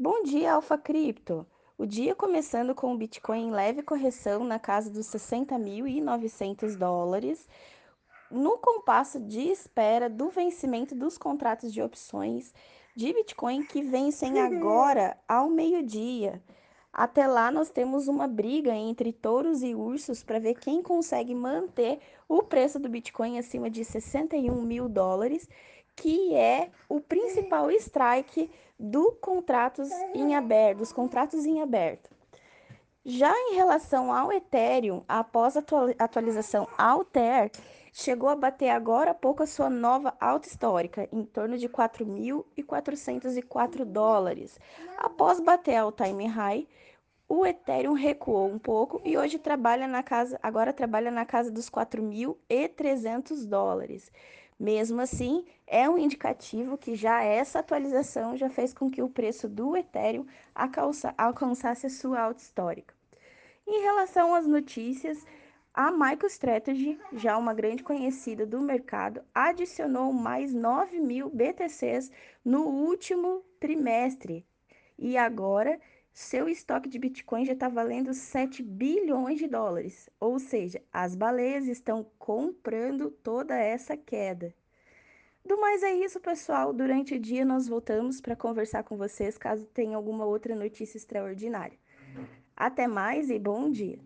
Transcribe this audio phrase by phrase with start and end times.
[0.00, 1.44] Bom dia, Alfa Cripto.
[1.76, 7.48] O dia começando com o Bitcoin em leve correção na casa dos 60.900 dólares,
[8.30, 12.54] no compasso de espera do vencimento dos contratos de opções
[12.94, 16.40] de Bitcoin que vencem agora ao meio-dia.
[16.92, 21.98] Até lá, nós temos uma briga entre touros e ursos para ver quem consegue manter
[22.28, 25.48] o preço do Bitcoin acima de 61 mil dólares,
[25.98, 32.08] que é o principal strike do contratos em aberto, dos contratos em aberto.
[33.04, 35.64] Já em relação ao Ethereum, após a
[35.98, 37.50] atualização Alter,
[37.92, 43.84] chegou a bater agora há pouco a sua nova alta histórica, em torno de 4.404
[43.84, 44.60] dólares.
[44.96, 46.68] Após bater ao time high,
[47.28, 51.68] o Ethereum recuou um pouco e hoje trabalha na casa, agora trabalha na casa dos
[51.68, 54.12] 4.300 dólares.
[54.58, 59.48] Mesmo assim, é um indicativo que já essa atualização já fez com que o preço
[59.48, 60.26] do Ethereum
[61.16, 62.94] alcançasse sua alta histórica.
[63.66, 65.24] Em relação às notícias,
[65.72, 72.10] a MicroStrategy, já uma grande conhecida do mercado, adicionou mais 9 mil BTCs
[72.44, 74.44] no último trimestre
[74.98, 75.78] e agora
[76.12, 80.10] seu estoque de Bitcoin já está valendo 7 bilhões de dólares.
[80.18, 84.54] Ou seja, as baleias estão comprando toda essa queda.
[85.44, 86.72] Do mais é isso, pessoal.
[86.72, 91.78] Durante o dia nós voltamos para conversar com vocês caso tenha alguma outra notícia extraordinária.
[92.56, 93.98] Até mais e bom dia!